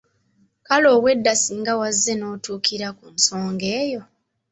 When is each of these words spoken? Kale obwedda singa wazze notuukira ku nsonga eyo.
Kale 0.67 0.87
obwedda 0.95 1.33
singa 1.35 1.73
wazze 1.81 2.11
notuukira 2.19 2.87
ku 2.97 3.05
nsonga 3.15 3.67
eyo. 3.81 4.01